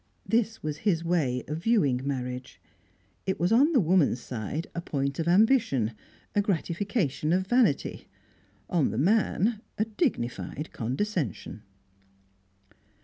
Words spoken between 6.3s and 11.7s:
a gratification of vanity; on the man a dignified condescension.